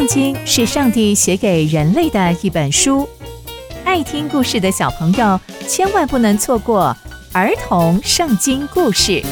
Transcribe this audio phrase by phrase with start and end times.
[0.00, 3.06] 圣经是上帝写给人类的一本书，
[3.84, 5.38] 爱听故事的小朋友
[5.68, 6.96] 千万不能错过
[7.34, 9.22] 儿童圣经故事。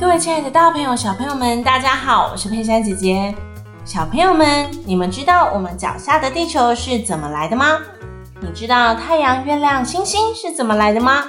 [0.00, 3.34] 各位亲爱的大朋友、小朋友们，大家好，我是佩珊姐姐。
[3.84, 7.78] 小朋友们，你们知道我们脚下的地球是怎么来的吗？
[8.40, 11.24] 你知道太阳、月亮、星星是怎么来的吗？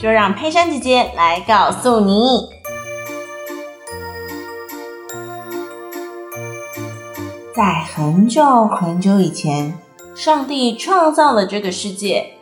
[0.00, 2.48] 就让佩珊姐姐来告诉你。
[7.54, 9.78] 在很久很久以前，
[10.14, 12.32] 上帝创造了这个世界，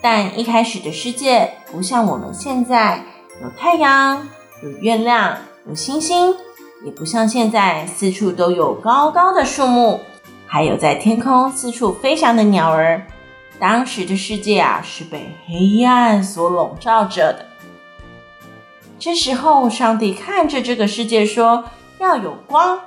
[0.00, 3.02] 但一开始的世界不像我们现在
[3.42, 4.28] 有太阳、
[4.62, 6.36] 有月亮、有星星，
[6.84, 9.98] 也不像现在四处都有高高的树木，
[10.46, 13.04] 还有在天空四处飞翔的鸟儿。
[13.60, 17.46] 当时的世界啊，是被黑暗所笼罩着的。
[18.98, 21.64] 这时候，上帝看着这个世界说
[21.98, 22.80] ：“要有光。”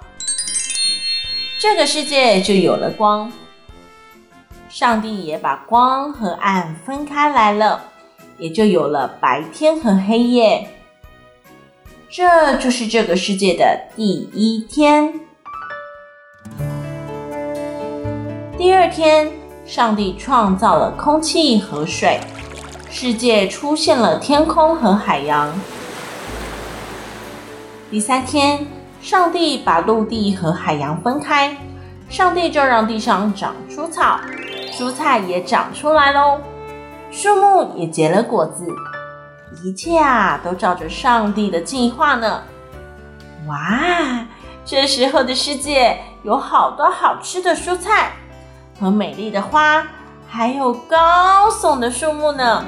[1.59, 3.31] 这个世界就有了光。
[4.69, 7.83] 上帝也把光和暗分开来了，
[8.37, 10.69] 也就有了白天和黑夜。
[12.09, 15.19] 这就是这个世界的第一天。
[18.57, 19.40] 第二天。
[19.71, 22.19] 上帝创造了空气和水，
[22.89, 25.49] 世界出现了天空和海洋。
[27.89, 28.67] 第三天，
[29.01, 31.55] 上帝把陆地和海洋分开，
[32.09, 34.19] 上帝就让地上长出草，
[34.73, 36.41] 蔬菜也长出来喽，
[37.09, 38.67] 树木也结了果子，
[39.63, 42.41] 一切啊都照着上帝的计划呢。
[43.47, 44.27] 哇，
[44.65, 48.11] 这时候的世界有好多好吃的蔬菜。
[48.79, 49.85] 和美丽的花，
[50.27, 52.63] 还有高耸的树木呢。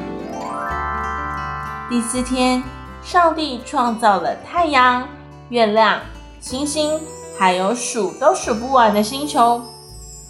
[1.89, 2.63] 第四天，
[3.03, 5.07] 上帝创造了太阳、
[5.49, 5.99] 月亮、
[6.39, 6.99] 星星，
[7.37, 9.61] 还有数都数不完的星球。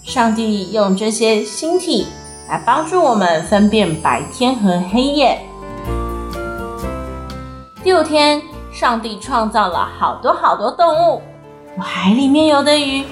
[0.04, 2.08] 上帝用这些星体
[2.50, 5.42] 来帮助我们分辨白天和黑夜。
[7.84, 11.22] 第五天，上帝创造了好多好多动物，
[11.80, 13.06] 海里面游的鱼，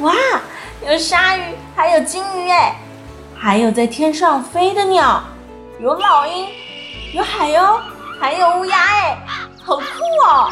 [0.00, 0.12] 哇！
[0.86, 1.40] 有鲨鱼，
[1.74, 2.76] 还有金鱼哎，
[3.34, 5.22] 还有在天上飞的鸟，
[5.80, 6.46] 有老鹰，
[7.14, 7.80] 有海鸥，
[8.20, 9.18] 还有乌鸦哎，
[9.62, 9.82] 好酷
[10.26, 10.50] 哦！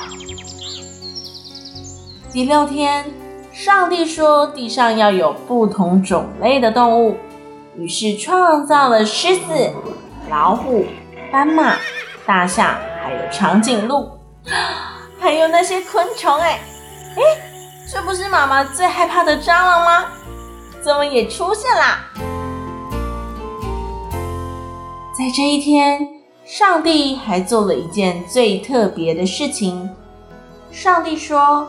[2.32, 3.04] 第六天，
[3.53, 7.19] 上帝说地上要有不同种类的动物，
[7.76, 9.71] 于是创造了狮子、
[10.31, 10.87] 老虎、
[11.31, 11.76] 斑马、
[12.25, 14.19] 大象，还有长颈鹿，
[15.21, 16.59] 还有那些昆虫哎，
[17.16, 17.22] 哎，
[17.92, 20.06] 这不是妈妈最害怕的蟑螂吗？
[20.82, 22.00] 怎么也出现啦？
[25.16, 26.09] 在这一天，
[26.44, 29.88] 上帝还做了一件最特别的事情。
[30.72, 31.69] 上帝说：“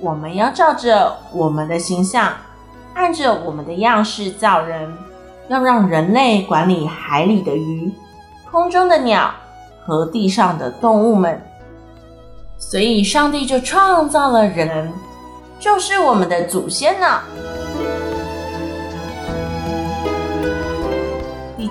[0.00, 2.32] 我们要照着我们的形象，
[2.94, 4.90] 按着我们的样式造人，
[5.48, 7.92] 要让人类管理海里的鱼、
[8.50, 9.30] 空中的鸟
[9.84, 11.38] 和地上的动物们。”
[12.56, 14.90] 所以，上帝就创造了人，
[15.60, 17.20] 就是我们的祖先呢。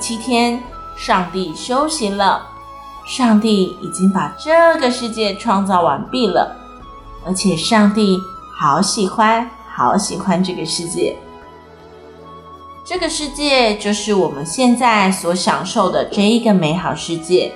[0.03, 0.61] 七天，
[0.97, 2.45] 上帝休息了。
[3.05, 6.57] 上帝已经把这个世界创造完毕了，
[7.25, 8.19] 而且上帝
[8.59, 11.15] 好喜欢，好喜欢这个世界。
[12.83, 17.53] 这个世界就是我们现在所享受的这一个美好世界，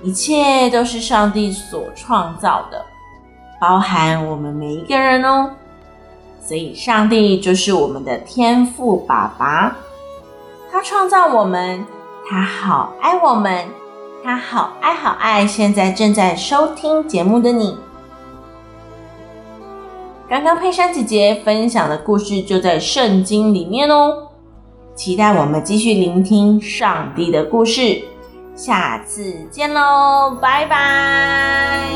[0.00, 2.86] 一切都是上帝所创造的，
[3.60, 5.50] 包含我们每一个人哦。
[6.40, 9.76] 所以，上帝就是我们的天赋爸爸。
[10.84, 11.82] 创造我们，
[12.28, 13.66] 他好爱我们，
[14.22, 15.46] 他好爱好爱。
[15.46, 17.78] 现在正在收听节目的你，
[20.28, 24.28] 刚刚佩珊姐姐分享的故事就在圣经里面哦。
[24.94, 28.02] 期待我们继续聆听上帝的故事，
[28.54, 31.88] 下次见喽，拜拜。